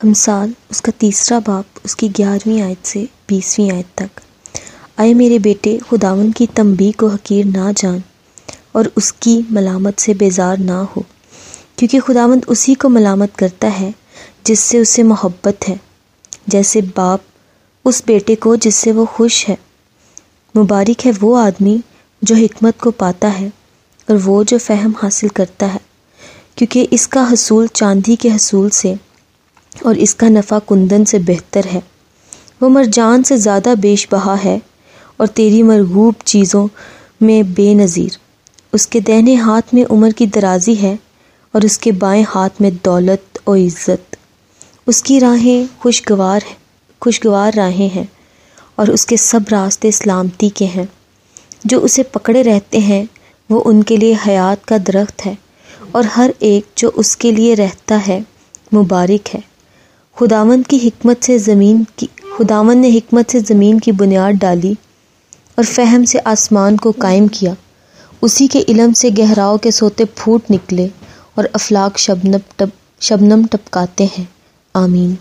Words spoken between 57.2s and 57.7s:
लिए